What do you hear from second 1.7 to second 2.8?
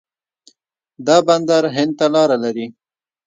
هند ته لاره لري.